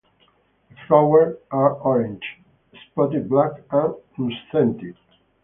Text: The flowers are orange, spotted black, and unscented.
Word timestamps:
The 0.71 0.77
flowers 0.87 1.37
are 1.51 1.73
orange, 1.73 2.23
spotted 2.89 3.29
black, 3.29 3.51
and 3.69 3.93
unscented. 4.17 4.97